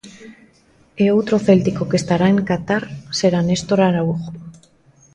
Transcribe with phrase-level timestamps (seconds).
[1.03, 2.83] E outro céltico que estará en Qatar
[3.19, 4.31] será Néstor Araújo.